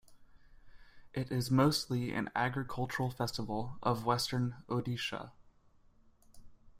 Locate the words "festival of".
3.11-4.03